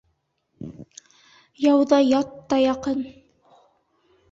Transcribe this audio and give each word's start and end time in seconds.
Яуҙа 1.67 2.01
ят 2.07 2.33
та 2.49 2.61
яҡын. 2.65 3.07